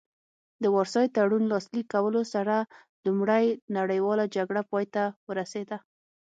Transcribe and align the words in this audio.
د 0.63 0.65
وارسای 0.75 1.07
تړون 1.15 1.43
لاسلیک 1.53 1.87
کولو 1.93 2.21
سره 2.33 2.55
لومړۍ 3.05 3.45
نړیواله 3.77 4.25
جګړه 4.35 4.61
پای 4.71 4.85
ته 4.93 5.03
ورسیده 5.29 5.77